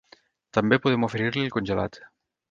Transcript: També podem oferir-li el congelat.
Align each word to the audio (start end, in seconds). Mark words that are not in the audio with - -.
També 0.57 0.79
podem 0.85 1.05
oferir-li 1.07 1.43
el 1.49 1.53
congelat. 1.57 2.01